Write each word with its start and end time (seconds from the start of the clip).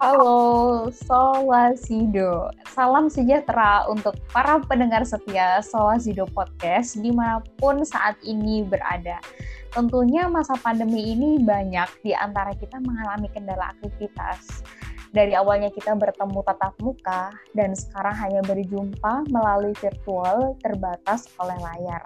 Halo, 0.00 0.88
Solasido. 0.88 2.48
Salam 2.72 3.12
sejahtera 3.12 3.84
untuk 3.84 4.16
para 4.32 4.56
pendengar 4.64 5.04
setia 5.04 5.60
Solasido 5.60 6.24
Podcast 6.24 6.96
di 6.96 7.12
mana 7.12 7.44
pun 7.60 7.84
saat 7.84 8.16
ini 8.24 8.64
berada. 8.64 9.20
Tentunya 9.68 10.24
masa 10.24 10.56
pandemi 10.56 11.12
ini 11.12 11.36
banyak 11.44 12.00
di 12.00 12.16
antara 12.16 12.56
kita 12.56 12.80
mengalami 12.80 13.28
kendala 13.28 13.76
aktivitas. 13.76 14.64
Dari 15.12 15.36
awalnya 15.36 15.68
kita 15.68 15.92
bertemu 15.92 16.48
tatap 16.48 16.72
muka 16.80 17.36
dan 17.52 17.76
sekarang 17.76 18.16
hanya 18.24 18.40
berjumpa 18.48 19.28
melalui 19.28 19.76
virtual 19.84 20.56
terbatas 20.64 21.28
oleh 21.36 21.60
layar. 21.60 22.00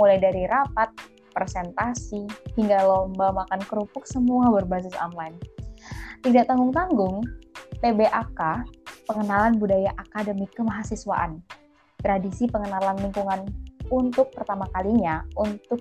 Mulai 0.00 0.16
dari 0.16 0.48
rapat, 0.48 0.96
presentasi, 1.36 2.24
hingga 2.56 2.88
lomba 2.88 3.36
makan 3.44 3.60
kerupuk 3.68 4.08
semua 4.08 4.48
berbasis 4.48 4.96
online 4.96 5.57
tidak 6.22 6.50
tanggung-tanggung, 6.50 7.22
PBAK, 7.78 8.40
Pengenalan 9.08 9.56
Budaya 9.56 9.94
Akademik 9.96 10.52
Kemahasiswaan, 10.52 11.40
tradisi 12.02 12.44
pengenalan 12.50 12.98
lingkungan 13.00 13.48
untuk 13.88 14.28
pertama 14.36 14.68
kalinya 14.76 15.24
untuk 15.40 15.80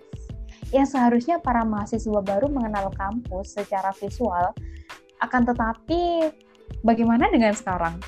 yang 0.72 0.88
seharusnya 0.88 1.40
para 1.40 1.64
mahasiswa 1.64 2.20
baru 2.24 2.48
mengenal 2.52 2.92
kampus 2.96 3.56
secara 3.56 3.92
visual, 4.00 4.52
akan 5.24 5.42
tetapi 5.48 6.32
bagaimana 6.84 7.32
dengan 7.32 7.56
sekarang? 7.56 8.00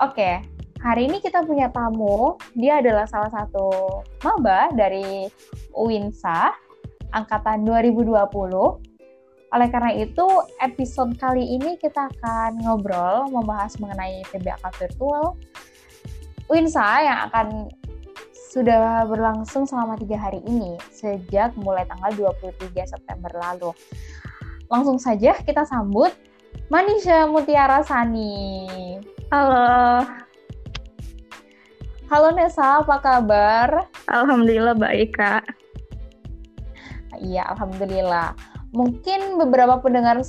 Oke, 0.00 0.40
hari 0.80 1.08
ini 1.08 1.20
kita 1.20 1.44
punya 1.44 1.68
tamu, 1.68 2.40
dia 2.56 2.80
adalah 2.80 3.04
salah 3.04 3.28
satu 3.28 4.00
maba 4.24 4.72
dari 4.72 5.28
UINSA 5.76 6.52
angkatan 7.12 7.68
2020 7.68 8.89
oleh 9.50 9.66
karena 9.66 9.90
itu, 9.98 10.26
episode 10.62 11.18
kali 11.18 11.42
ini 11.58 11.74
kita 11.82 12.06
akan 12.06 12.62
ngobrol, 12.62 13.26
membahas 13.34 13.74
mengenai 13.82 14.22
PBAK 14.30 14.62
virtual, 14.78 15.34
Winsa 16.46 17.02
yang 17.02 17.18
akan 17.30 17.66
sudah 18.50 19.06
berlangsung 19.10 19.66
selama 19.66 19.98
tiga 19.98 20.18
hari 20.18 20.38
ini, 20.46 20.78
sejak 20.94 21.54
mulai 21.58 21.82
tanggal 21.86 22.34
23 22.38 22.70
September 22.86 23.30
lalu. 23.38 23.70
Langsung 24.70 25.02
saja 25.02 25.34
kita 25.42 25.66
sambut 25.66 26.14
Manisha 26.70 27.26
Mutiara 27.26 27.82
Sani. 27.82 28.98
Halo. 29.34 30.06
Halo 32.10 32.28
Nesa, 32.34 32.82
apa 32.82 32.98
kabar? 33.02 33.86
Alhamdulillah 34.10 34.74
baik, 34.78 35.14
Kak. 35.14 35.46
Iya, 37.18 37.46
Alhamdulillah 37.54 38.49
mungkin 38.70 39.38
beberapa 39.38 39.82
pendengar 39.82 40.22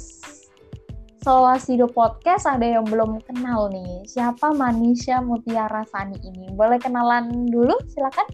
Solasido 1.22 1.86
Podcast 1.86 2.50
ada 2.50 2.66
yang 2.66 2.86
belum 2.90 3.22
kenal 3.30 3.70
nih. 3.70 4.02
Siapa 4.10 4.58
Manisha 4.58 5.22
Mutiara 5.22 5.86
Sani 5.94 6.18
ini? 6.26 6.50
Boleh 6.58 6.82
kenalan 6.82 7.46
dulu? 7.46 7.78
Silakan. 7.94 8.26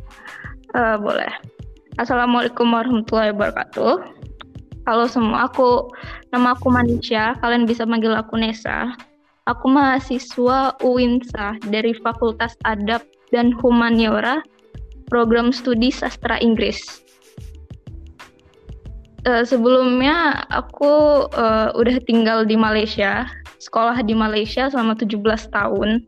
Uh, 0.71 0.95
boleh. 0.95 1.27
Assalamualaikum 1.99 2.71
warahmatullahi 2.71 3.35
wabarakatuh. 3.35 3.99
Halo 4.87 5.03
semua, 5.11 5.51
aku 5.51 5.91
nama 6.31 6.55
aku 6.55 6.71
Manisha. 6.71 7.35
Kalian 7.43 7.67
bisa 7.67 7.83
manggil 7.83 8.15
aku 8.15 8.39
Nesa. 8.39 8.95
Aku 9.51 9.67
mahasiswa 9.67 10.79
UINSA 10.79 11.59
dari 11.67 11.91
Fakultas 11.99 12.55
Adab 12.63 13.03
dan 13.35 13.51
Humaniora, 13.59 14.39
program 15.11 15.51
studi 15.51 15.91
sastra 15.91 16.39
Inggris 16.39 17.06
uh, 19.27 19.43
sebelumnya 19.43 20.47
aku 20.47 21.27
uh, 21.35 21.75
udah 21.75 21.99
tinggal 22.07 22.47
di 22.47 22.55
Malaysia, 22.55 23.27
sekolah 23.59 23.99
di 24.01 24.15
Malaysia 24.15 24.71
selama 24.71 24.95
17 24.95 25.19
tahun. 25.51 26.07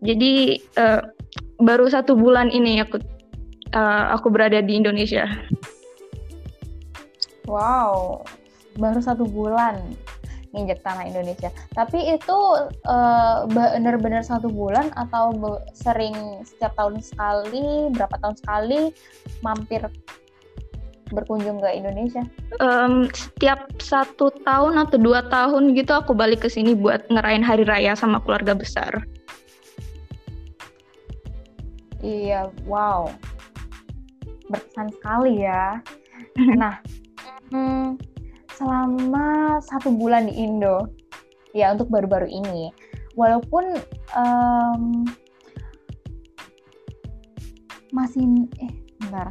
Jadi 0.00 0.64
uh, 0.80 1.04
baru 1.60 1.86
satu 1.88 2.16
bulan 2.16 2.48
ini 2.48 2.80
aku 2.80 3.00
uh, 3.76 4.16
aku 4.16 4.32
berada 4.32 4.64
di 4.64 4.80
Indonesia. 4.80 5.28
Wow, 7.44 8.24
baru 8.80 9.04
satu 9.04 9.28
bulan 9.28 9.76
nginjek 10.54 10.86
tanah 10.86 11.10
Indonesia. 11.10 11.50
Tapi 11.74 12.14
itu 12.14 12.38
uh, 12.86 13.44
benar-benar 13.50 14.22
satu 14.22 14.48
bulan 14.48 14.94
atau 14.94 15.34
sering 15.74 16.14
setiap 16.46 16.78
tahun 16.78 17.02
sekali, 17.02 17.90
berapa 17.90 18.16
tahun 18.22 18.36
sekali 18.38 18.80
mampir 19.42 19.82
berkunjung 21.12 21.60
ke 21.60 21.68
Indonesia? 21.74 22.24
Um, 22.62 23.10
setiap 23.12 23.68
satu 23.82 24.32
tahun 24.46 24.80
atau 24.80 24.96
dua 24.96 25.26
tahun 25.28 25.76
gitu 25.76 25.92
aku 25.92 26.16
balik 26.16 26.46
ke 26.46 26.48
sini 26.48 26.72
buat 26.72 27.04
ngerayain 27.12 27.44
hari 27.44 27.64
raya 27.68 27.92
sama 27.92 28.22
keluarga 28.24 28.56
besar. 28.56 29.04
Iya, 32.04 32.52
wow, 32.68 33.08
berkesan 34.52 34.92
sekali 34.92 35.44
ya. 35.44 35.80
nah, 36.60 36.76
hmm, 37.48 37.96
selama 38.52 39.56
satu 39.64 39.88
bulan 39.88 40.28
di 40.28 40.36
Indo, 40.36 40.84
ya 41.56 41.72
untuk 41.72 41.88
baru-baru 41.88 42.28
ini, 42.28 42.68
walaupun 43.16 43.80
um, 44.12 45.08
masih 47.94 48.26
eh 48.58 48.74
bentar 49.00 49.30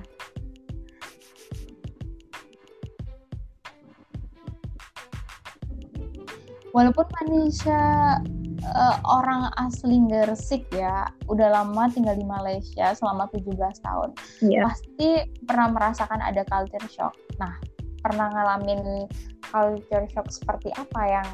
walaupun 6.73 7.05
Manisha 7.21 8.19
uh, 8.65 8.97
orang 9.05 9.53
asli 9.61 10.01
Gersik 10.09 10.65
ya, 10.73 11.07
udah 11.29 11.53
lama 11.53 11.87
tinggal 11.93 12.17
di 12.17 12.25
Malaysia 12.25 12.91
selama 12.97 13.29
17 13.31 13.55
tahun. 13.85 14.09
Yeah. 14.41 14.67
Pasti 14.67 15.09
pernah 15.45 15.69
merasakan 15.71 16.19
ada 16.19 16.41
culture 16.49 16.89
shock. 16.89 17.13
Nah, 17.37 17.53
pernah 18.01 18.27
ngalamin 18.33 19.07
culture 19.53 20.09
shock 20.11 20.27
seperti 20.33 20.73
apa 20.75 21.01
yang 21.07 21.27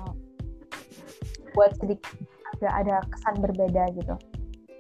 buat 1.56 1.74
sedikit 1.80 2.14
agak 2.60 2.74
ada 2.86 2.96
kesan 3.10 3.36
berbeda 3.40 3.84
gitu? 3.96 4.16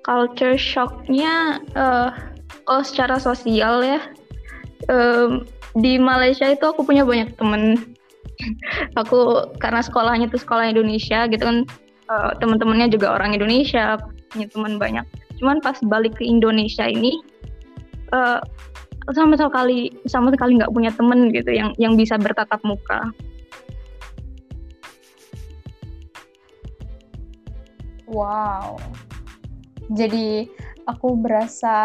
Culture 0.04 0.60
shocknya, 0.60 1.64
uh, 1.80 2.12
oh 2.68 2.84
secara 2.84 3.16
sosial 3.16 3.80
ya, 3.84 4.00
um, 4.92 5.48
di 5.78 6.02
Malaysia 6.02 6.50
itu 6.50 6.66
aku 6.66 6.82
punya 6.82 7.06
banyak 7.06 7.36
temen 7.38 7.94
aku 8.96 9.52
karena 9.60 9.82
sekolahnya 9.84 10.32
itu 10.32 10.40
sekolah 10.40 10.72
Indonesia 10.72 11.28
gitu 11.28 11.44
kan 11.44 11.58
uh, 12.08 12.32
teman-temannya 12.40 12.88
juga 12.92 13.16
orang 13.16 13.36
Indonesia 13.36 14.00
punya 14.32 14.48
teman 14.52 14.80
banyak. 14.80 15.06
Cuman 15.40 15.64
pas 15.64 15.80
balik 15.84 16.20
ke 16.20 16.24
Indonesia 16.28 16.88
ini 16.88 17.20
uh, 18.12 18.40
sama 19.10 19.36
sekali 19.36 19.90
sama 20.06 20.30
sekali 20.30 20.60
nggak 20.60 20.72
punya 20.72 20.92
temen 20.94 21.34
gitu 21.34 21.50
yang 21.50 21.70
yang 21.82 21.94
bisa 21.98 22.16
bertatap 22.16 22.62
muka. 22.64 23.12
Wow. 28.10 28.82
Jadi 29.94 30.50
aku 30.90 31.18
berasa 31.18 31.78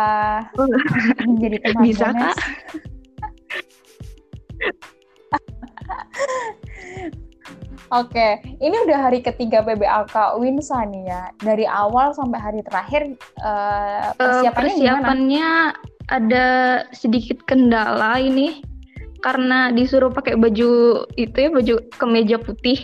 menjadi 1.29 1.57
teman 1.69 1.83
bisa 1.85 2.09
kak 2.13 2.37
Oke, 7.93 8.43
ini 8.59 8.75
udah 8.89 9.07
hari 9.07 9.23
ketiga 9.23 9.63
PBAK 9.63 10.41
Winsa 10.43 10.83
nih 10.89 11.05
ya. 11.07 11.23
Dari 11.39 11.63
awal 11.69 12.11
sampai 12.17 12.41
hari 12.43 12.61
terakhir 12.67 13.15
uh, 13.45 14.11
persiapannya, 14.19 14.51
uh, 14.51 14.55
persiapannya 14.57 15.47
gimana? 15.71 15.83
ada 16.11 16.47
sedikit 16.93 17.41
kendala 17.47 18.19
ini 18.21 18.61
karena 19.25 19.73
disuruh 19.73 20.13
pakai 20.13 20.37
baju 20.37 21.05
itu 21.17 21.37
ya 21.37 21.49
baju 21.55 21.75
kemeja 21.97 22.37
putih. 22.41 22.77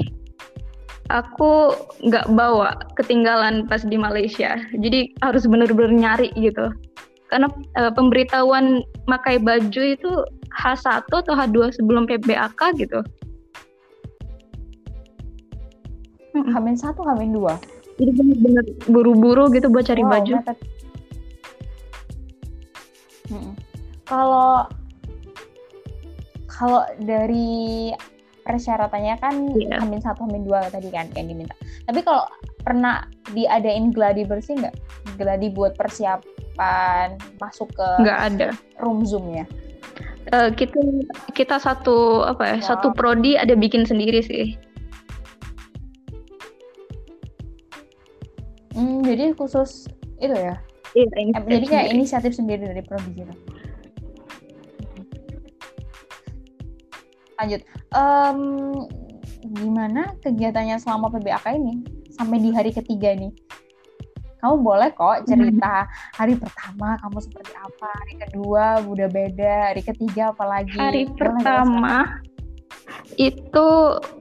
Aku 1.11 1.75
nggak 2.07 2.31
bawa, 2.39 2.79
ketinggalan 2.95 3.67
pas 3.67 3.83
di 3.83 3.99
Malaysia. 3.99 4.63
Jadi 4.71 5.11
harus 5.27 5.43
bener-bener 5.43 5.91
nyari 5.91 6.31
gitu. 6.39 6.71
Karena 7.35 7.51
uh, 7.83 7.91
pemberitahuan 7.91 8.87
pakai 9.11 9.43
baju 9.43 9.83
itu 9.83 10.11
H1 10.55 11.11
atau 11.11 11.35
H2 11.35 11.75
sebelum 11.75 12.07
PBAK 12.07 12.61
gitu. 12.79 13.03
Hamin 16.35 16.79
satu, 16.79 17.03
Hamin 17.03 17.35
dua. 17.35 17.59
Jadi 17.99 18.11
bener-bener 18.17 18.65
buru-buru 18.89 19.51
gitu 19.53 19.69
buat 19.69 19.85
cari 19.85 20.01
wow, 20.07 20.11
baju. 20.17 20.35
Kalau 24.09 24.67
kalau 26.47 26.83
dari 27.01 27.93
persyaratannya 28.43 29.15
kan 29.21 29.35
yeah. 29.55 29.79
Hamin 29.79 30.01
satu, 30.03 30.27
Hamin 30.27 30.49
dua 30.49 30.67
tadi 30.73 30.89
kan 30.91 31.11
yang 31.15 31.29
diminta. 31.29 31.55
Tapi 31.87 32.01
kalau 32.03 32.25
pernah 32.63 33.07
diadain 33.31 33.93
gladi 33.95 34.25
bersih 34.27 34.59
nggak? 34.59 34.75
Gladi 35.21 35.53
buat 35.53 35.77
persiapan 36.61 37.17
masuk 37.41 37.69
ke 37.73 37.89
nggak 38.05 38.21
ada. 38.21 38.49
room 38.85 39.01
zoomnya? 39.05 39.49
Uh, 40.31 40.53
kita 40.53 40.77
kita 41.33 41.57
satu 41.57 42.23
apa 42.23 42.45
ya 42.45 42.57
wow. 42.61 42.67
satu 42.77 42.93
prodi 42.93 43.41
ada 43.41 43.57
bikin 43.57 43.89
sendiri 43.89 44.21
sih. 44.21 44.55
Jadi 49.01 49.35
khusus 49.35 49.91
itu 50.23 50.31
ya? 50.31 50.55
Iya, 50.95 51.07
jadi 51.43 51.67
kayak 51.67 51.87
sendiri. 51.91 51.99
inisiatif 51.99 52.33
sendiri 52.37 52.63
dari 52.63 52.83
prodi 52.87 53.11
gitu? 53.17 53.35
Lanjut. 57.41 57.61
Em, 57.91 58.41
gimana 59.59 60.15
kegiatannya 60.23 60.79
selama 60.79 61.11
PBAK 61.11 61.59
ini? 61.59 61.83
Sampai 62.15 62.39
di 62.39 62.55
hari 62.55 62.71
ketiga 62.71 63.17
nih 63.17 63.33
kamu 64.41 64.55
boleh 64.65 64.91
kok 64.97 65.29
cerita 65.29 65.85
hari 66.17 66.35
pertama 66.37 66.97
kamu 67.05 67.19
seperti 67.21 67.53
apa 67.57 67.89
hari 67.93 68.15
kedua 68.27 68.81
udah 68.85 69.09
beda 69.13 69.55
hari 69.73 69.83
ketiga 69.85 70.33
apalagi 70.33 70.77
Hari 70.81 71.07
Boleh 71.07 71.17
pertama 71.17 71.95
itu 73.19 73.69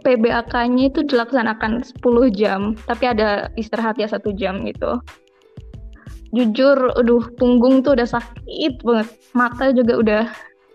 PBAK-nya 0.04 0.92
itu 0.92 1.06
dilaksanakan 1.06 1.86
10 1.86 2.30
jam, 2.36 2.76
tapi 2.90 3.08
ada 3.08 3.48
istirahat 3.56 3.96
ya 3.96 4.10
satu 4.10 4.34
jam 4.34 4.66
gitu. 4.66 5.00
Jujur, 6.36 6.94
aduh 6.94 7.26
punggung 7.42 7.82
tuh 7.82 7.98
udah 7.98 8.06
sakit 8.06 8.86
banget, 8.86 9.10
mata 9.34 9.74
juga 9.74 9.94
udah 9.98 10.24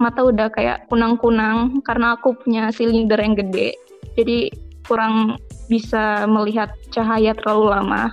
mata 0.03 0.27
udah 0.27 0.51
kayak 0.51 0.91
kunang-kunang 0.91 1.79
karena 1.87 2.19
aku 2.19 2.35
punya 2.35 2.75
silinder 2.75 3.19
yang 3.23 3.39
gede, 3.39 3.79
jadi 4.19 4.51
kurang 4.85 5.39
bisa 5.71 6.27
melihat 6.27 6.75
cahaya 6.91 7.33
terlalu 7.39 7.71
lama. 7.71 8.11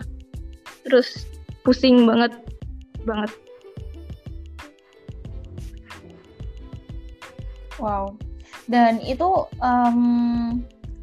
Terus 0.86 1.30
pusing 1.62 2.10
banget 2.10 2.34
banget. 3.06 3.32
Wow. 7.82 8.14
Dan 8.70 9.02
itu 9.02 9.50
em, 9.60 10.00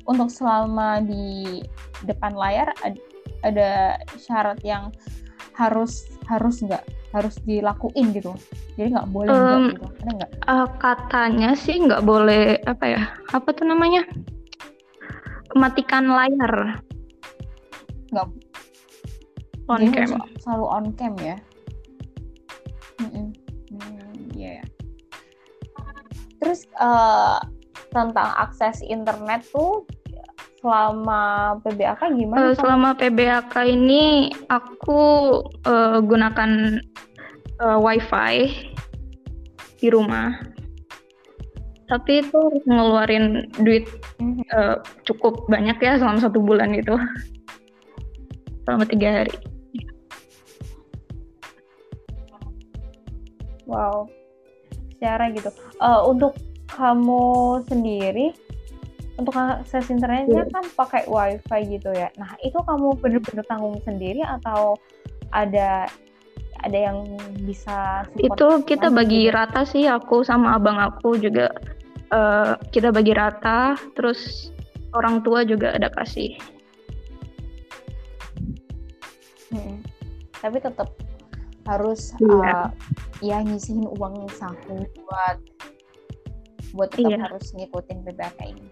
untuk 0.06 0.30
selama 0.30 1.02
di 1.02 1.60
depan 2.06 2.32
layar 2.38 2.70
ad- 2.86 3.02
ada 3.42 3.98
syarat 4.19 4.58
yang 4.62 4.94
harus 5.58 6.06
harus 6.31 6.62
nggak 6.62 6.86
harus 7.10 7.34
dilakuin 7.42 8.14
gitu. 8.14 8.31
Jadi 8.78 8.94
nggak 8.94 9.10
boleh 9.10 9.34
nggak 9.34 9.58
Em, 9.58 9.66
gitu. 9.74 9.86
Ada 9.90 10.10
nggak? 10.14 10.31
Eh, 10.46 10.69
katanya 10.78 11.50
sih 11.58 11.76
nggak 11.82 12.02
boleh 12.06 12.62
apa 12.62 12.84
ya? 12.86 13.02
Apa 13.34 13.50
tuh 13.50 13.66
namanya? 13.66 14.06
Matikan 15.56 16.06
layar 16.12 16.78
Nggak. 18.08 18.28
On 19.69 19.81
Jadi 19.85 19.93
cam. 19.94 20.09
Selalu 20.41 20.67
on 20.67 20.85
cam 20.97 21.15
ya. 21.20 21.37
Mm-mm. 22.99 23.26
Hmm, 23.69 24.12
iya 24.35 24.50
ya. 24.61 24.65
Terus 26.41 26.65
eh, 26.67 27.38
tentang 27.93 28.31
akses 28.37 28.81
internet 28.82 29.44
tuh 29.53 29.85
selama 30.59 31.55
PBAK 31.62 32.00
gimana? 32.19 32.50
Kak? 32.53 32.59
selama 32.59 32.91
PBAK 32.99 33.55
ini 33.69 34.32
aku 34.50 35.00
eh, 35.62 35.99
gunakan 36.03 36.50
eh, 37.61 37.79
WiFi 37.79 38.35
di 39.79 39.88
rumah. 39.93 40.35
Tapi 41.88 42.20
itu 42.20 42.37
harus 42.37 42.65
ngeluarin 42.69 43.49
duit 43.62 43.87
Mhm. 44.19 44.43
eh, 44.50 44.76
cukup 45.06 45.47
banyak 45.47 45.79
ya 45.79 45.97
selama 45.97 46.19
satu 46.19 46.43
bulan 46.43 46.75
itu. 46.75 46.99
Selama 48.67 48.85
tiga 48.85 49.23
hari. 49.23 49.32
Wow, 53.69 54.09
secara 54.97 55.29
gitu. 55.31 55.53
Eh, 55.79 56.00
untuk 56.09 56.32
kamu 56.73 57.25
sendiri, 57.69 58.32
untuk 59.20 59.35
akses 59.37 59.93
internetnya 59.93 60.47
Iya. 60.47 60.53
kan 60.55 60.65
pakai 60.73 61.05
wifi 61.05 61.76
gitu 61.76 61.91
ya. 61.93 62.09
Nah 62.17 62.32
itu 62.41 62.56
kamu 62.56 62.97
bener-bener 63.03 63.44
tanggung 63.44 63.76
sendiri 63.85 64.25
atau 64.25 64.81
ada 65.35 65.85
ada 66.65 66.79
yang 66.91 67.05
bisa 67.47 68.03
support 68.17 68.35
Itu 68.35 68.47
kita 68.67 68.88
bagi 68.91 69.29
gitu? 69.29 69.35
rata 69.37 69.62
sih 69.62 69.87
aku 69.87 70.26
sama 70.26 70.56
abang 70.59 70.79
aku 70.81 71.15
juga 71.20 71.53
eh, 72.09 72.53
kita 72.73 72.88
bagi 72.91 73.12
rata 73.12 73.76
terus 73.93 74.50
orang 74.97 75.20
tua 75.20 75.44
juga 75.44 75.76
ada 75.76 75.93
kasih. 75.93 76.35
Mm-mm. 79.53 79.81
Tapi 80.38 80.56
tetap 80.62 80.88
harus 81.69 82.17
Iya. 82.17 82.73
eh, 83.20 83.29
ya 83.29 83.38
nyisihin 83.44 83.85
uang 84.00 84.25
saku 84.32 84.88
buat 85.05 85.37
buat 86.73 86.88
tetap 86.97 87.12
Iya. 87.12 87.19
harus 87.29 87.47
ngikutin 87.53 87.99
PBAK 88.09 88.38
ini. 88.49 88.67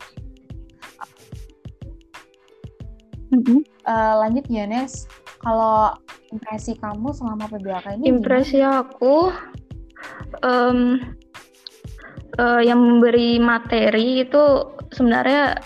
Eh, 3.86 4.14
lanjut 4.16 4.44
ya 4.48 4.64
Nes, 4.64 5.04
kalau 5.44 5.92
impresi 6.32 6.74
kamu 6.78 7.12
selama 7.12 7.46
PBAK 7.50 8.00
ini 8.00 8.04
Impresi 8.10 8.62
aku 8.64 9.30
em, 10.42 10.98
eh, 12.38 12.62
yang 12.64 12.80
memberi 12.80 13.36
materi 13.42 14.24
itu 14.24 14.42
sebenarnya 14.94 15.58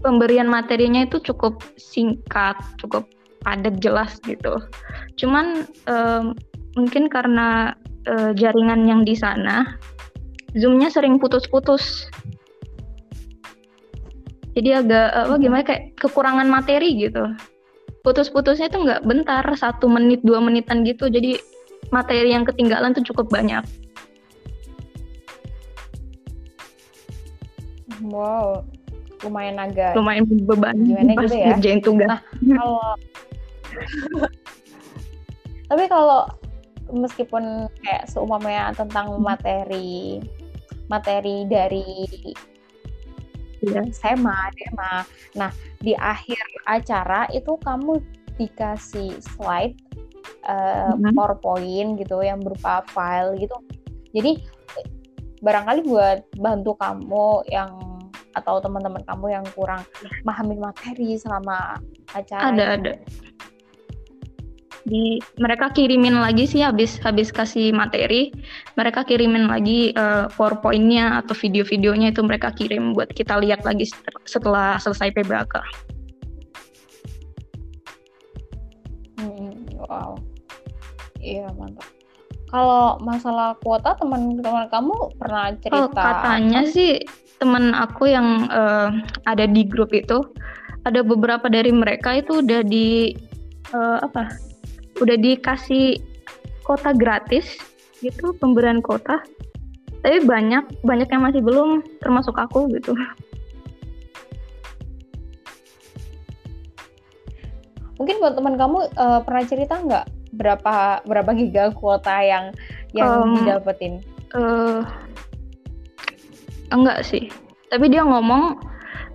pemberian 0.00 0.46
materinya 0.48 1.04
itu 1.04 1.18
cukup 1.22 1.60
singkat, 1.76 2.56
cukup 2.80 3.08
padat 3.44 3.76
jelas 3.82 4.16
gitu. 4.24 4.56
Cuman 5.20 5.66
em, 5.90 6.32
mungkin 6.74 7.06
karena 7.06 7.74
eh, 8.06 8.32
jaringan 8.34 8.86
yang 8.86 9.02
di 9.06 9.14
sana 9.14 9.78
zoomnya 10.54 10.90
sering 10.90 11.18
putus-putus. 11.18 12.06
Jadi 14.54 14.70
agak 14.70 15.08
apa 15.10 15.34
gimana 15.42 15.62
kayak 15.66 15.98
kekurangan 15.98 16.46
materi 16.46 16.94
gitu. 16.94 17.34
Putus-putusnya 18.06 18.70
itu 18.70 18.78
nggak 18.78 19.02
bentar, 19.02 19.42
satu 19.58 19.90
menit 19.90 20.22
dua 20.22 20.38
menitan 20.38 20.86
gitu. 20.86 21.10
Jadi 21.10 21.42
materi 21.90 22.30
yang 22.30 22.46
ketinggalan 22.46 22.94
tuh 22.94 23.02
cukup 23.02 23.34
banyak. 23.34 23.66
Wow, 28.04 28.62
lumayan 29.24 29.56
agak 29.56 29.96
Lumayan 29.96 30.28
beban 30.28 30.76
Gimana 30.84 31.16
pas 31.16 31.24
gitu 31.24 31.34
ya? 31.34 31.46
ngerjain 31.56 31.80
tugas. 31.80 32.08
Nah, 32.10 32.20
kalau 32.60 32.78
tapi 35.72 35.84
kalau 35.88 36.20
meskipun 36.92 37.68
kayak 37.80 38.08
seumpamanya 38.10 38.74
tentang 38.76 39.16
materi 39.20 40.20
materi 40.88 41.48
dari 41.48 42.04
Iya. 43.64 43.80
SEMA, 43.96 44.52
DEMA. 44.52 45.08
Nah, 45.40 45.50
di 45.80 45.96
akhir 45.96 46.36
acara 46.68 47.24
itu 47.32 47.56
kamu 47.64 47.96
dikasih 48.36 49.16
slide 49.24 49.72
eh, 50.44 50.92
Mhm. 50.92 51.16
PowerPoint 51.16 51.96
gitu 51.96 52.20
yang 52.20 52.44
berupa 52.44 52.84
file 52.92 53.32
gitu. 53.40 53.56
Jadi 54.12 54.44
barangkali 55.40 55.88
buat 55.88 56.20
bantu 56.36 56.76
kamu 56.76 57.48
yang 57.48 57.72
atau 58.34 58.58
teman-teman 58.60 59.00
kamu 59.08 59.26
yang 59.30 59.44
kurang 59.56 59.80
memahami 60.20 60.60
materi 60.60 61.16
selama 61.16 61.80
acara 62.12 62.50
Ada 62.52 62.64
ada. 62.76 62.92
Di 64.84 65.16
mereka 65.40 65.72
kirimin 65.72 66.20
lagi 66.20 66.44
sih 66.44 66.60
habis 66.60 67.00
habis 67.00 67.32
kasih 67.32 67.72
materi, 67.72 68.28
mereka 68.76 69.00
kirimin 69.00 69.48
lagi 69.48 69.96
eh, 69.96 70.28
PowerPoint-nya 70.36 71.24
atau 71.24 71.32
video-videonya 71.32 72.12
itu 72.12 72.20
mereka 72.20 72.52
kirim 72.52 72.92
buat 72.92 73.08
kita 73.08 73.40
lihat 73.40 73.64
lagi 73.64 73.88
set- 73.88 74.24
setelah 74.28 74.76
selesai 74.76 75.08
PBAK. 75.16 75.54
Hmm, 79.24 79.56
wow. 79.88 80.20
Iya, 81.24 81.48
mantap. 81.56 81.88
Kalau 82.52 83.00
masalah 83.00 83.56
kuota, 83.64 83.96
teman-teman 83.96 84.68
kamu 84.68 85.16
pernah 85.16 85.50
Oh, 85.50 85.58
cerita 85.58 86.02
katanya 86.04 86.60
sih 86.68 87.00
teman 87.40 87.72
aku 87.72 88.12
yang 88.12 88.46
eh, 88.52 88.88
ada 89.24 89.48
di 89.48 89.64
grup 89.64 89.96
itu 89.96 90.20
ada 90.84 91.00
beberapa 91.00 91.48
dari 91.48 91.72
mereka 91.72 92.20
itu 92.20 92.44
udah 92.44 92.60
di 92.60 93.16
eh, 93.72 93.98
apa? 94.04 94.53
Udah 95.04 95.20
dikasih 95.20 96.00
kota 96.64 96.96
gratis 96.96 97.60
gitu 98.00 98.32
pemberian 98.40 98.80
kota. 98.80 99.20
Tapi 100.00 100.24
banyak 100.24 100.80
banyak 100.80 101.08
yang 101.12 101.22
masih 101.24 101.44
belum 101.44 101.84
termasuk 102.00 102.32
aku 102.36 102.72
gitu. 102.72 102.96
Mungkin 108.00 108.16
buat 108.18 108.34
teman 108.34 108.56
kamu 108.58 108.78
eh, 108.90 109.20
pernah 109.22 109.44
cerita 109.44 109.74
nggak 109.78 110.04
berapa 110.34 111.04
berapa 111.06 111.30
giga 111.38 111.70
kuota 111.70 112.10
yang 112.24 112.50
yang 112.90 113.30
Em, 113.30 113.44
didapetin? 113.44 114.02
eh 114.34 114.82
enggak 116.74 117.06
sih. 117.06 117.30
Tapi 117.70 117.86
dia 117.86 118.02
ngomong 118.02 118.58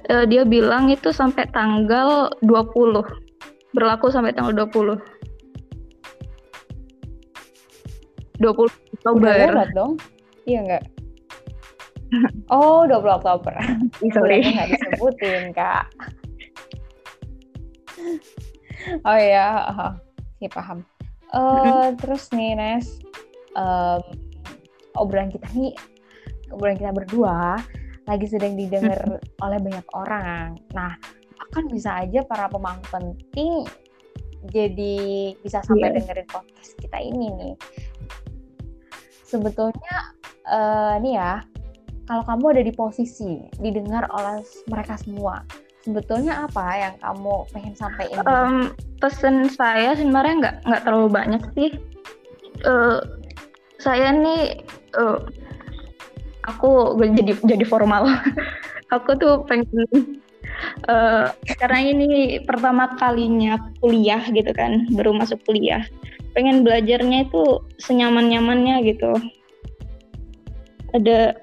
eh, 0.07 0.25
dia 0.31 0.47
bilang 0.47 0.87
itu 0.87 1.11
sampai 1.11 1.49
tanggal 1.51 2.31
20. 2.39 3.03
Berlaku 3.75 4.09
sampai 4.09 4.31
tanggal 4.31 4.55
20. 4.55 5.18
20 8.39 8.47
Udah 8.47 8.71
Oktober. 9.05 9.35
lewat 9.35 9.69
dong. 9.75 9.93
Iya 10.47 10.59
nggak? 10.65 10.83
Oh, 12.49 12.89
20 12.89 13.21
Oktober. 13.21 13.53
Sorry. 14.17 14.41
Nggak 14.41 14.67
disebutin, 14.73 15.53
Kak. 15.53 15.85
Oh 19.05 19.17
iya. 19.19 19.69
aha. 19.69 19.89
ya 20.39 20.49
paham 20.49 20.87
uh, 21.35 21.91
terus 21.99 22.31
nih 22.31 22.55
Nes 22.55 22.87
um, 23.59 24.01
obrolan 24.97 25.29
kita 25.29 25.45
nih 25.51 25.75
obrolan 26.53 26.79
kita 26.79 26.95
berdua 26.95 27.59
lagi 28.07 28.25
sedang 28.25 28.57
didengar 28.57 29.19
oleh 29.43 29.59
banyak 29.59 29.87
orang 29.93 30.57
nah 30.73 30.95
akan 31.49 31.67
bisa 31.69 32.01
aja 32.01 32.23
para 32.25 32.49
pemangku 32.49 32.87
penting 32.89 33.67
jadi 34.49 35.35
bisa 35.43 35.59
sampai 35.67 35.91
yeah. 35.91 35.95
dengerin 35.99 36.27
podcast 36.31 36.71
kita 36.79 36.97
ini 37.03 37.27
nih 37.35 37.53
sebetulnya 39.29 39.95
uh, 40.49 40.97
nih 40.97 41.21
ya 41.21 41.33
kalau 42.09 42.25
kamu 42.25 42.57
ada 42.57 42.63
di 42.65 42.73
posisi 42.73 43.45
didengar 43.61 44.09
oleh 44.09 44.41
mereka 44.65 44.97
semua 44.97 45.45
sebetulnya 45.83 46.45
apa 46.45 46.65
yang 46.75 46.95
kamu 46.99 47.35
pengen 47.55 47.73
sampaikan? 47.73 48.23
Um, 48.27 48.55
pesan 48.99 49.47
saya 49.47 49.95
sebenarnya 49.95 50.33
nggak 50.43 50.55
nggak 50.67 50.81
terlalu 50.83 51.09
banyak 51.09 51.43
sih. 51.55 51.69
Uh, 52.67 52.99
saya 53.79 54.11
nih 54.11 54.59
uh, 54.99 55.23
aku 56.45 56.99
jadi 56.99 57.33
jadi 57.41 57.65
formal. 57.65 58.05
aku 58.95 59.15
tuh 59.17 59.45
pengen 59.45 60.19
uh, 60.87 61.31
karena 61.59 61.79
ini 61.81 62.39
pertama 62.43 62.91
kalinya 62.97 63.59
kuliah 63.83 64.21
gitu 64.31 64.51
kan, 64.55 64.87
baru 64.93 65.15
masuk 65.15 65.39
kuliah. 65.47 65.83
Pengen 66.37 66.61
belajarnya 66.61 67.27
itu 67.27 67.63
senyaman 67.81 68.29
nyamannya 68.29 68.85
gitu. 68.85 69.11
Ada 70.93 71.37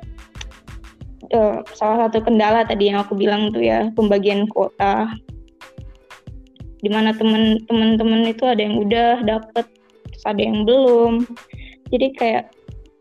uh, 1.34 1.58
salah 1.74 2.06
satu 2.06 2.22
kendala 2.22 2.62
tadi 2.66 2.92
yang 2.92 3.02
aku 3.02 3.18
bilang 3.18 3.50
tuh 3.50 3.62
ya 3.64 3.90
pembagian 3.94 4.46
kuota 4.50 5.10
di 6.84 6.92
mana 6.92 7.10
temen-temen 7.16 8.30
itu 8.30 8.44
ada 8.46 8.60
yang 8.60 8.76
udah 8.78 9.24
dapet 9.24 9.66
ada 10.26 10.40
yang 10.42 10.62
belum 10.68 11.24
jadi 11.90 12.06
kayak 12.18 12.44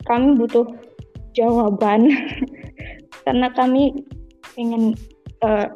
kami 0.05 0.37
butuh 0.37 0.65
jawaban 1.33 2.09
karena 3.25 3.47
kami 3.53 3.93
ingin 4.55 4.95
uh, 5.43 5.67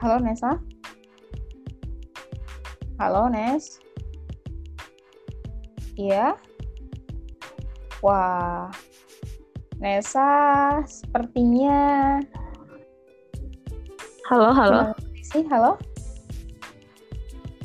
Halo 0.00 0.16
Nesa. 0.16 0.56
Halo, 2.96 3.28
Nes. 3.28 3.76
Iya? 5.92 6.32
Wah, 8.00 8.72
Nesa 9.76 10.24
sepertinya... 10.88 12.16
Halo, 14.32 14.56
halo. 14.56 14.96
Sih, 15.20 15.44
halo? 15.52 15.76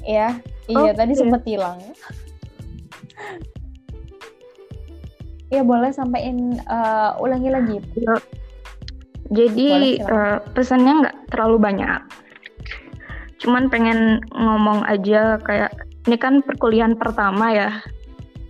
Iya, 0.04 0.36
iya 0.68 0.92
oh, 0.92 0.92
tadi 0.92 1.16
iya. 1.16 1.22
sempat 1.24 1.42
hilang. 1.48 1.80
Iya, 5.56 5.64
boleh 5.64 5.96
sampaikan 5.96 6.60
uh, 6.68 7.16
ulangi 7.24 7.48
lagi. 7.48 7.80
Jadi 9.32 10.04
uh, 10.04 10.44
pesannya 10.52 11.00
nggak 11.00 11.32
terlalu 11.32 11.64
banyak 11.64 12.25
cuman 13.44 13.68
pengen 13.68 14.24
ngomong 14.32 14.88
aja 14.88 15.40
kayak 15.44 15.72
ini 16.08 16.16
kan 16.16 16.40
perkuliahan 16.46 16.96
pertama 16.96 17.52
ya 17.52 17.70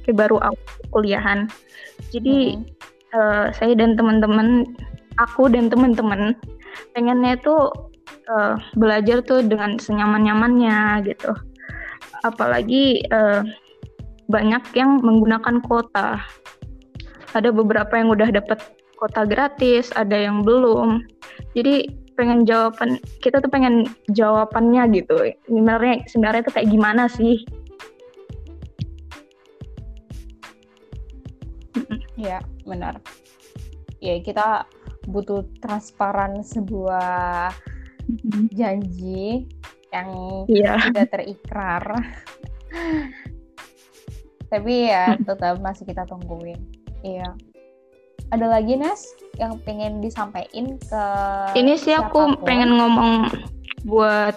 kayak 0.06 0.18
baru 0.22 0.38
aku 0.42 0.94
kuliahan. 0.94 1.50
Jadi 2.14 2.60
hmm. 2.60 2.64
uh, 3.16 3.46
saya 3.56 3.74
dan 3.74 3.98
teman-teman 3.98 4.70
aku 5.18 5.50
dan 5.50 5.72
teman-teman 5.72 6.36
pengennya 6.94 7.40
itu 7.40 7.56
uh, 8.30 8.56
belajar 8.78 9.24
tuh 9.26 9.42
dengan 9.42 9.82
senyaman-nyamannya 9.82 11.10
gitu. 11.10 11.34
Apalagi 12.22 13.06
uh, 13.10 13.42
banyak 14.30 14.64
yang 14.74 15.02
menggunakan 15.02 15.62
kota 15.66 16.22
ada 17.36 17.50
beberapa 17.52 17.94
yang 18.00 18.10
udah 18.14 18.30
dapat 18.32 18.60
kota 18.96 19.28
gratis 19.28 19.92
ada 19.94 20.16
yang 20.16 20.42
belum. 20.46 21.04
Jadi 21.52 22.05
pengen 22.16 22.48
jawaban 22.48 22.98
kita 23.20 23.44
tuh 23.44 23.52
pengen 23.52 23.86
jawabannya 24.10 24.88
gitu. 24.96 25.36
Sebenarnya 25.46 26.08
sebenarnya 26.08 26.42
itu 26.48 26.54
kayak 26.56 26.70
gimana 26.72 27.04
sih? 27.12 27.44
Ya 32.16 32.40
benar. 32.64 33.04
Ya 34.00 34.18
kita 34.24 34.66
butuh 35.06 35.46
transparan 35.62 36.42
sebuah 36.42 37.54
janji 38.56 39.46
yang 39.94 40.10
yeah. 40.50 40.82
sudah 40.82 41.06
terikrar. 41.12 41.84
Tapi 44.52 44.74
ya 44.88 45.20
tetap 45.20 45.60
masih 45.60 45.86
kita 45.86 46.08
tungguin. 46.08 46.58
Iya 47.06 47.36
ada 48.34 48.46
lagi 48.50 48.74
Nes 48.80 49.14
yang 49.38 49.60
pengen 49.62 50.02
disampaikan 50.02 50.80
ke 50.80 51.04
ini 51.60 51.76
sih 51.78 51.94
aku 51.94 52.34
siapa 52.34 52.40
pun. 52.40 52.46
pengen 52.48 52.72
ngomong 52.80 53.12
buat 53.86 54.34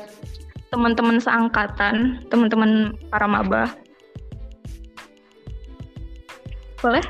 teman-teman 0.68 1.16
seangkatan 1.16 2.28
teman-teman 2.28 2.92
para 3.08 3.24
maba. 3.24 3.72
Boleh? 6.84 7.02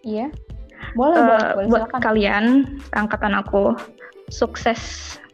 Iya. 0.00 0.32
Boleh, 0.96 1.18
uh, 1.20 1.26
boleh, 1.28 1.48
boleh 1.54 1.68
buat 1.68 1.82
silakan. 1.86 2.00
kalian 2.00 2.44
angkatan 2.96 3.34
aku 3.36 3.76
sukses 4.32 4.80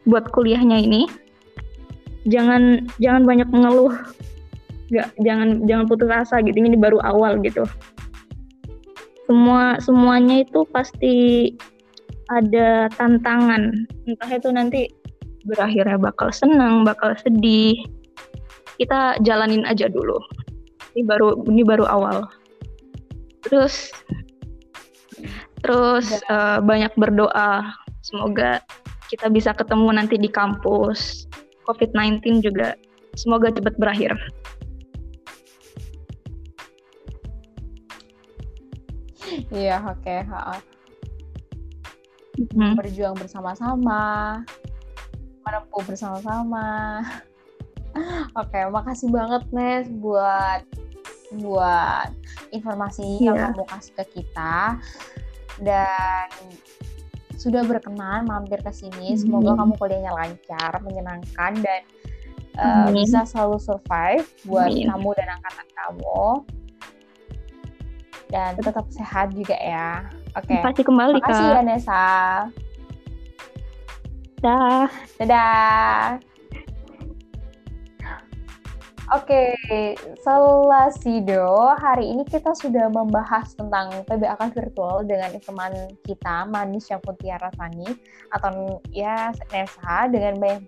buat 0.05 0.27
kuliahnya 0.35 0.83
ini. 0.83 1.07
Jangan 2.27 2.91
jangan 2.99 3.23
banyak 3.23 3.49
mengeluh. 3.55 3.95
Nggak 4.91 5.09
jangan 5.23 5.49
jangan 5.71 5.85
putus 5.87 6.11
asa 6.11 6.43
gitu. 6.43 6.59
Ini 6.59 6.75
baru 6.75 6.99
awal 7.07 7.39
gitu 7.47 7.65
semua 9.27 9.83
semuanya 9.83 10.47
itu 10.47 10.63
pasti 10.71 11.51
ada 12.31 12.91
tantangan. 12.95 13.87
Entah 14.07 14.31
itu 14.31 14.49
nanti 14.51 14.91
berakhirnya 15.47 15.99
bakal 15.99 16.31
senang 16.35 16.83
bakal 16.83 17.15
sedih. 17.19 17.79
Kita 18.77 19.19
jalanin 19.23 19.67
aja 19.67 19.91
dulu. 19.91 20.19
Ini 20.95 21.03
baru 21.07 21.43
ini 21.47 21.63
baru 21.67 21.85
awal. 21.87 22.27
Terus 23.47 23.91
terus 25.63 26.07
uh, 26.31 26.63
banyak 26.63 26.95
berdoa. 26.99 27.67
Semoga 28.07 28.63
kita 29.11 29.31
bisa 29.31 29.51
ketemu 29.55 29.99
nanti 29.99 30.19
di 30.19 30.31
kampus. 30.31 31.27
COVID-19 31.67 32.47
juga. 32.47 32.79
Semoga 33.19 33.51
cepat 33.51 33.75
berakhir. 33.75 34.15
Iya, 39.55 39.77
oke. 39.87 40.03
Okay. 40.03 40.21
Hmm. 42.53 42.75
Berjuang 42.77 43.17
bersama-sama, 43.17 44.43
menempuh 45.47 45.83
bersama-sama. 45.87 47.01
oke, 48.37 48.51
okay, 48.51 48.69
makasih 48.69 49.09
banget 49.09 49.43
Nes 49.55 49.87
buat 49.89 50.63
buat 51.41 52.11
informasi 52.55 53.25
yeah. 53.25 53.35
yang 53.35 53.37
kamu 53.51 53.65
kasih 53.67 53.93
ke 53.99 54.05
kita 54.21 54.79
dan 55.65 56.29
sudah 57.41 57.63
berkenan 57.65 58.29
mampir 58.29 58.61
ke 58.61 58.73
sini. 58.75 59.15
Hmm. 59.15 59.21
Semoga 59.21 59.57
kamu 59.57 59.73
kuliahnya 59.79 60.13
lancar, 60.13 60.73
menyenangkan 60.83 61.53
dan 61.63 61.83
uh, 62.59 62.89
bisa 62.93 63.25
selalu 63.25 63.57
survive 63.63 64.27
buat 64.45 64.73
Amin. 64.73 64.91
kamu 64.91 65.09
dan 65.17 65.29
angkatan 65.39 65.69
kamu 65.73 66.25
dan 68.31 68.59
tetap 68.59 68.87
sehat 68.91 69.33
juga 69.35 69.57
ya. 69.59 70.07
Oke. 70.35 70.53
Okay. 70.53 70.61
Pasti 70.63 70.83
kembali 70.83 71.13
Makasih 71.19 71.47
Kak. 71.47 71.55
ya 71.55 71.63
Nesa. 71.63 72.05
Dah. 74.43 74.87
Dadah. 75.19 76.21
Oke, 79.15 79.55
okay, 79.55 79.95
Selasido, 80.19 81.47
hari 81.79 82.11
ini 82.11 82.27
kita 82.27 82.51
sudah 82.59 82.91
membahas 82.91 83.55
tentang 83.55 84.03
PBAK 84.03 84.51
virtual 84.51 85.07
dengan 85.07 85.31
teman 85.39 85.95
kita, 86.03 86.43
Manis 86.51 86.91
Putiara 87.07 87.47
Sani, 87.55 87.87
atau 88.35 88.83
ya 88.91 89.31
Nesa, 89.55 90.11
dengan 90.11 90.43
banyak 90.43 90.67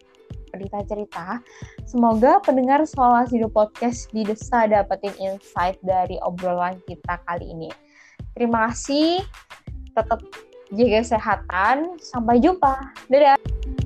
cerita-cerita. 0.58 1.38
Semoga 1.86 2.42
pendengar 2.42 2.82
Solasido 2.82 3.46
Podcast 3.46 4.10
di 4.10 4.26
Desa 4.26 4.66
dapetin 4.66 5.14
insight 5.22 5.78
dari 5.86 6.18
obrolan 6.26 6.76
kita 6.90 7.22
kali 7.22 7.54
ini. 7.54 7.70
Terima 8.34 8.68
kasih, 8.68 9.22
tetap 9.94 10.18
jaga 10.74 10.98
kesehatan, 11.06 11.76
sampai 12.02 12.42
jumpa. 12.42 12.74
Dadah! 13.06 13.77